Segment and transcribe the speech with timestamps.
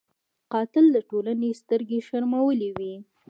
[0.53, 2.93] قاتل د ټولنې سترګې شرمولی وي